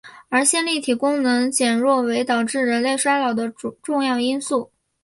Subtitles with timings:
[0.29, 3.53] 而线粒体功能减弱为导致人类衰老的
[3.83, 4.71] 重要因素。